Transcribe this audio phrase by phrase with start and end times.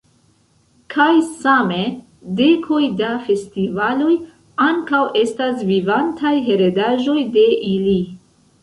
[0.93, 1.77] Kaj same,
[2.41, 4.17] dekoj da festivaloj
[4.71, 7.99] ankaŭ estas vivantaj heredaĵoj de ili.